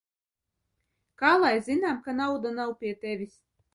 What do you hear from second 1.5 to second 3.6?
zinām, ka nauda nav pie tevis?